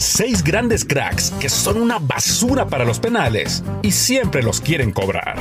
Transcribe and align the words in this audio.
Seis 0.00 0.44
grandes 0.44 0.84
cracks 0.84 1.32
que 1.40 1.48
son 1.48 1.76
una 1.76 1.98
basura 1.98 2.68
para 2.68 2.84
los 2.84 3.00
penales 3.00 3.64
y 3.82 3.90
siempre 3.90 4.44
los 4.44 4.60
quieren 4.60 4.92
cobrar. 4.92 5.34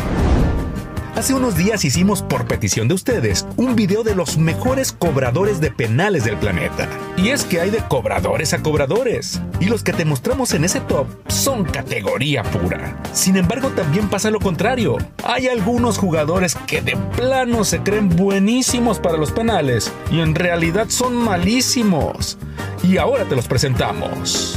Hace 1.16 1.36
unos 1.36 1.56
días 1.56 1.86
hicimos 1.86 2.24
por 2.24 2.46
petición 2.46 2.88
de 2.88 2.96
ustedes 2.96 3.46
un 3.56 3.76
video 3.76 4.04
de 4.04 4.16
los 4.16 4.38
mejores 4.38 4.92
cobradores 4.92 5.62
de 5.62 5.70
penales 5.70 6.24
del 6.24 6.38
planeta. 6.38 6.88
Y 7.18 7.30
es 7.30 7.44
que 7.44 7.60
hay 7.60 7.70
de 7.70 7.84
cobradores 7.88 8.54
a 8.54 8.62
cobradores. 8.62 9.42
Y 9.60 9.66
los 9.66 9.84
que 9.84 9.94
te 9.94 10.06
mostramos 10.06 10.54
en 10.54 10.64
ese 10.64 10.80
top 10.80 11.08
son 11.28 11.64
categoría 11.64 12.44
pura. 12.44 13.02
Sin 13.14 13.36
embargo, 13.36 13.70
también 13.70 14.10
pasa 14.10 14.30
lo 14.32 14.40
contrario. 14.40 14.98
Hay 15.24 15.48
algunos 15.48 15.98
jugadores 15.98 16.56
que 16.68 16.82
de 16.82 16.96
plano 17.16 17.64
se 17.64 17.80
creen 17.80 18.10
buenísimos 18.10 19.00
para 19.00 19.18
los 19.18 19.32
penales 19.32 19.92
y 20.12 20.20
en 20.20 20.36
realidad 20.36 20.86
son 20.90 21.16
malísimos. 21.16 22.38
Y 22.84 22.98
ahora 22.98 23.26
te 23.26 23.36
los 23.36 23.48
presentamos. 23.48 24.57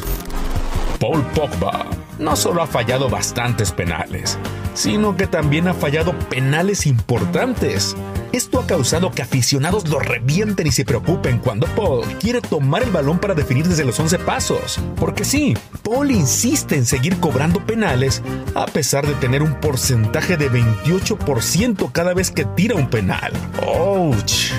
Paul 1.00 1.24
Pogba 1.34 1.86
no 2.18 2.36
solo 2.36 2.62
ha 2.62 2.66
fallado 2.66 3.08
bastantes 3.08 3.72
penales, 3.72 4.38
sino 4.74 5.16
que 5.16 5.26
también 5.26 5.66
ha 5.66 5.72
fallado 5.72 6.16
penales 6.28 6.86
importantes. 6.86 7.96
Esto 8.32 8.60
ha 8.60 8.66
causado 8.66 9.10
que 9.10 9.22
aficionados 9.22 9.88
lo 9.88 9.98
revienten 9.98 10.66
y 10.66 10.72
se 10.72 10.84
preocupen 10.84 11.38
cuando 11.38 11.66
Paul 11.68 12.04
quiere 12.20 12.42
tomar 12.42 12.82
el 12.82 12.90
balón 12.90 13.18
para 13.18 13.34
definir 13.34 13.66
desde 13.66 13.86
los 13.86 13.98
11 13.98 14.18
pasos. 14.18 14.78
Porque 14.96 15.24
sí, 15.24 15.56
Paul 15.82 16.10
insiste 16.10 16.76
en 16.76 16.84
seguir 16.84 17.18
cobrando 17.18 17.64
penales 17.64 18.22
a 18.54 18.66
pesar 18.66 19.06
de 19.06 19.14
tener 19.14 19.42
un 19.42 19.54
porcentaje 19.54 20.36
de 20.36 20.50
28% 20.50 21.90
cada 21.92 22.12
vez 22.12 22.30
que 22.30 22.44
tira 22.44 22.76
un 22.76 22.90
penal. 22.90 23.32
¡Ouch! 23.66 24.52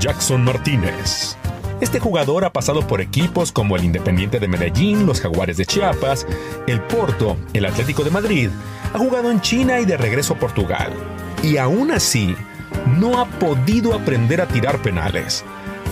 Jackson 0.00 0.42
Martínez 0.42 1.36
este 1.80 1.98
jugador 1.98 2.44
ha 2.44 2.52
pasado 2.52 2.86
por 2.86 3.00
equipos 3.00 3.52
como 3.52 3.76
el 3.76 3.84
Independiente 3.84 4.38
de 4.38 4.48
Medellín, 4.48 5.06
los 5.06 5.20
Jaguares 5.20 5.56
de 5.56 5.66
Chiapas, 5.66 6.26
el 6.66 6.80
Porto, 6.82 7.36
el 7.52 7.64
Atlético 7.64 8.04
de 8.04 8.10
Madrid, 8.10 8.50
ha 8.92 8.98
jugado 8.98 9.30
en 9.30 9.40
China 9.40 9.80
y 9.80 9.86
de 9.86 9.96
regreso 9.96 10.34
a 10.34 10.38
Portugal. 10.38 10.92
Y 11.42 11.56
aún 11.56 11.90
así, 11.90 12.36
no 12.98 13.20
ha 13.20 13.26
podido 13.26 13.94
aprender 13.94 14.40
a 14.40 14.46
tirar 14.46 14.82
penales, 14.82 15.44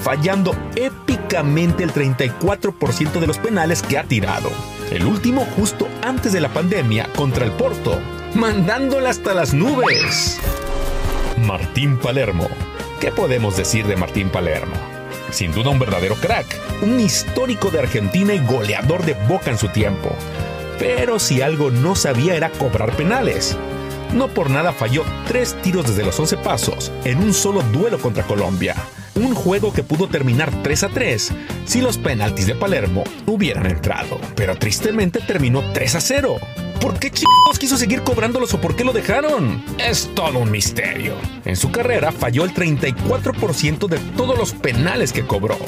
fallando 0.03 0.55
épicamente 0.77 1.85
el 1.85 1.93
34% 1.93 3.13
de 3.13 3.27
los 3.27 3.39
penales 3.39 3.83
que 3.83 3.99
ha 3.99 4.05
tirado. 4.05 4.51
El 4.91 5.07
último 5.07 5.47
justo 5.57 5.89
antes 6.03 6.33
de 6.33 6.41
la 6.41 6.49
pandemia 6.49 7.09
contra 7.17 7.45
el 7.45 7.53
Porto, 7.53 7.99
mandándola 8.35 9.11
hasta 9.11 9.35
las 9.35 9.55
nubes. 9.55 10.39
Martín 11.47 11.99
Palermo. 11.99 12.49
¿Qué 13.01 13.13
podemos 13.13 13.57
decir 13.57 13.87
de 13.87 13.97
Martín 13.97 14.29
Palermo? 14.29 14.98
Sin 15.31 15.53
duda 15.53 15.71
un 15.71 15.79
verdadero 15.79 16.15
crack, 16.17 16.47
un 16.83 17.01
histórico 17.01 17.71
de 17.71 17.81
Argentina 17.81 18.35
y 18.35 18.39
goleador 18.39 19.05
de 19.05 19.15
Boca 19.29 19.51
en 19.51 19.59
su 19.59 19.69
tiempo. 19.69 20.11
Pero 20.79 21.19
si 21.19 21.43
algo 21.43 21.71
no 21.71 21.95
sabía 21.95 22.35
era 22.35 22.51
cobrar 22.51 22.97
penales. 22.97 23.57
No 24.15 24.29
por 24.29 24.49
nada 24.51 24.73
falló 24.73 25.05
tres 25.27 25.57
tiros 25.63 25.87
desde 25.87 26.05
los 26.05 26.19
11 26.19 26.39
pasos 26.39 26.93
en 27.05 27.19
un 27.19 27.35
solo 27.35 27.63
duelo 27.63 27.99
contra 27.99 28.25
Colombia. 28.25 28.75
Un 29.15 29.35
juego 29.35 29.73
que 29.73 29.83
pudo 29.83 30.09
terminar 30.09 30.51
3 30.63 30.85
a 30.85 30.89
3 30.89 31.33
si 31.65 31.81
los 31.81 31.99
penaltis 31.99 32.47
de 32.47 32.55
Palermo 32.55 33.05
hubieran 33.27 33.67
entrado. 33.67 34.21
Pero 34.37 34.57
tristemente 34.57 35.21
terminó 35.21 35.73
3 35.73 35.95
a 35.97 36.01
0. 36.01 36.37
¿Por 36.81 36.99
qué 36.99 37.11
chicos 37.11 37.59
quiso 37.59 37.77
seguir 37.77 38.03
cobrándolos 38.03 38.55
o 38.55 38.61
por 38.61 38.77
qué 38.77 38.85
lo 38.85 38.93
dejaron? 38.93 39.63
Es 39.79 40.09
todo 40.15 40.39
un 40.39 40.51
misterio. 40.51 41.15
En 41.45 41.57
su 41.57 41.71
carrera 41.71 42.13
falló 42.13 42.45
el 42.45 42.55
34% 42.55 43.89
de 43.89 43.99
todos 44.17 44.39
los 44.39 44.53
penales 44.53 45.13
que 45.13 45.27
cobró. 45.27 45.59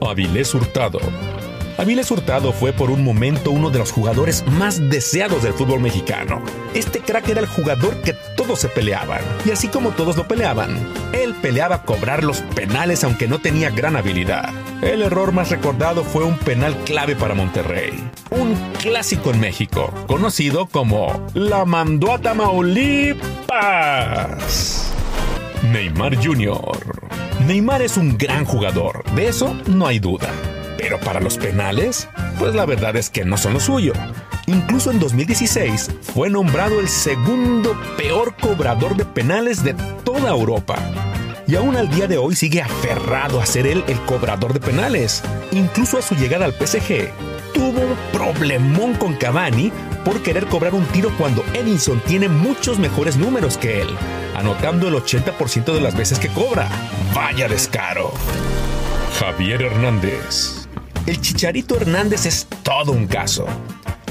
Avilés 0.00 0.54
Hurtado 0.54 1.00
Aviles 1.76 2.10
Hurtado 2.10 2.52
fue 2.52 2.72
por 2.72 2.90
un 2.90 3.02
momento 3.02 3.50
uno 3.50 3.68
de 3.68 3.80
los 3.80 3.90
jugadores 3.90 4.46
más 4.46 4.78
deseados 4.90 5.42
del 5.42 5.54
fútbol 5.54 5.80
mexicano. 5.80 6.40
Este 6.72 7.00
crack 7.00 7.28
era 7.28 7.40
el 7.40 7.48
jugador 7.48 8.00
que 8.02 8.14
todos 8.36 8.60
se 8.60 8.68
peleaban, 8.68 9.20
y 9.44 9.50
así 9.50 9.66
como 9.66 9.90
todos 9.90 10.16
lo 10.16 10.28
peleaban, 10.28 10.78
él 11.12 11.34
peleaba 11.42 11.82
cobrar 11.82 12.22
los 12.22 12.42
penales 12.54 13.02
aunque 13.02 13.26
no 13.26 13.40
tenía 13.40 13.70
gran 13.70 13.96
habilidad. 13.96 14.50
El 14.82 15.02
error 15.02 15.32
más 15.32 15.50
recordado 15.50 16.04
fue 16.04 16.24
un 16.24 16.38
penal 16.38 16.76
clave 16.84 17.16
para 17.16 17.34
Monterrey, 17.34 17.92
un 18.30 18.53
clásico 18.84 19.30
en 19.30 19.40
México, 19.40 19.90
conocido 20.06 20.66
como 20.66 21.26
la 21.32 21.64
mandó 21.64 22.12
a. 22.12 22.20
Neymar 25.72 26.22
Jr. 26.22 26.76
Neymar 27.46 27.80
es 27.80 27.96
un 27.96 28.18
gran 28.18 28.44
jugador, 28.44 29.02
de 29.14 29.28
eso 29.28 29.56
no 29.68 29.86
hay 29.86 30.00
duda. 30.00 30.28
Pero 30.76 31.00
para 31.00 31.18
los 31.20 31.38
penales, 31.38 32.10
pues 32.38 32.54
la 32.54 32.66
verdad 32.66 32.94
es 32.96 33.08
que 33.08 33.24
no 33.24 33.38
son 33.38 33.54
lo 33.54 33.60
suyo. 33.60 33.94
Incluso 34.46 34.90
en 34.90 35.00
2016 35.00 35.90
fue 36.02 36.28
nombrado 36.28 36.78
el 36.78 36.88
segundo 36.88 37.74
peor 37.96 38.34
cobrador 38.38 38.96
de 38.96 39.06
penales 39.06 39.64
de 39.64 39.72
toda 40.04 40.28
Europa. 40.28 40.76
Y 41.46 41.56
aún 41.56 41.76
al 41.76 41.88
día 41.88 42.06
de 42.06 42.18
hoy 42.18 42.36
sigue 42.36 42.60
aferrado 42.60 43.40
a 43.40 43.46
ser 43.46 43.66
él 43.66 43.82
el 43.86 43.98
cobrador 44.00 44.52
de 44.52 44.60
penales. 44.60 45.22
Incluso 45.52 45.96
a 45.96 46.02
su 46.02 46.14
llegada 46.14 46.44
al 46.44 46.52
PSG, 46.52 47.08
tuvo 47.54 47.80
un 47.80 47.96
problemón 48.12 48.94
con 48.94 49.14
Cavani 49.14 49.72
por 50.04 50.22
querer 50.22 50.46
cobrar 50.46 50.74
un 50.74 50.84
tiro 50.86 51.10
cuando 51.16 51.42
Edinson 51.54 52.00
tiene 52.00 52.28
muchos 52.28 52.78
mejores 52.78 53.16
números 53.16 53.56
que 53.56 53.80
él, 53.80 53.88
anotando 54.36 54.88
el 54.88 54.94
80% 54.94 55.72
de 55.72 55.80
las 55.80 55.96
veces 55.96 56.18
que 56.18 56.28
cobra. 56.28 56.68
Vaya 57.14 57.48
descaro. 57.48 58.12
Javier 59.18 59.62
Hernández. 59.62 60.66
El 61.06 61.20
Chicharito 61.20 61.76
Hernández 61.76 62.26
es 62.26 62.46
todo 62.62 62.92
un 62.92 63.06
caso. 63.06 63.46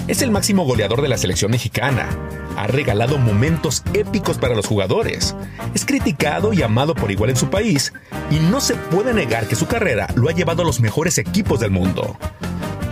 Es 0.07 0.21
el 0.21 0.31
máximo 0.31 0.65
goleador 0.65 1.01
de 1.01 1.09
la 1.09 1.17
selección 1.17 1.51
mexicana. 1.51 2.09
Ha 2.57 2.67
regalado 2.67 3.17
momentos 3.17 3.83
épicos 3.93 4.37
para 4.37 4.55
los 4.55 4.67
jugadores. 4.67 5.35
Es 5.73 5.85
criticado 5.85 6.53
y 6.53 6.61
amado 6.61 6.93
por 6.93 7.11
igual 7.11 7.29
en 7.29 7.35
su 7.35 7.49
país. 7.49 7.93
Y 8.29 8.35
no 8.35 8.61
se 8.61 8.75
puede 8.75 9.13
negar 9.13 9.47
que 9.47 9.55
su 9.55 9.67
carrera 9.67 10.07
lo 10.15 10.29
ha 10.29 10.33
llevado 10.33 10.61
a 10.61 10.65
los 10.65 10.79
mejores 10.79 11.17
equipos 11.17 11.59
del 11.59 11.71
mundo. 11.71 12.17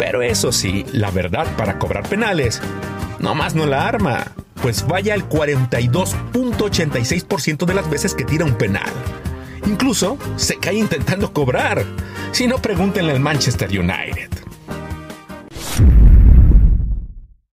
Pero 0.01 0.21
eso 0.23 0.51
sí, 0.51 0.83
la 0.93 1.11
verdad 1.11 1.45
para 1.57 1.77
cobrar 1.77 2.09
penales, 2.09 2.59
nomás 3.19 3.53
no 3.53 3.67
la 3.67 3.87
arma. 3.87 4.31
Pues 4.63 4.87
vaya 4.87 5.13
al 5.13 5.29
42.86% 5.29 7.65
de 7.65 7.73
las 7.75 7.87
veces 7.87 8.15
que 8.15 8.25
tira 8.25 8.43
un 8.43 8.55
penal. 8.55 8.89
Incluso 9.67 10.17
se 10.37 10.57
cae 10.57 10.73
intentando 10.73 11.31
cobrar. 11.33 11.85
Si 12.31 12.47
no, 12.47 12.57
pregúntenle 12.57 13.11
al 13.11 13.19
Manchester 13.19 13.69
United. 13.69 14.40